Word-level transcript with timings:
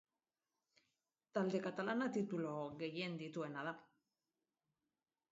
Talde 1.37 1.59
katalana 1.65 2.07
titulu 2.15 2.53
gehien 2.79 3.19
dituena 3.19 3.67
da. 3.69 3.75